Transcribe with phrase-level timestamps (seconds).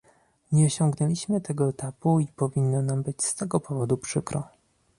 [0.51, 4.47] Nie osiągnęliśmy tego etapu i powinno nam być z tego powodu przykro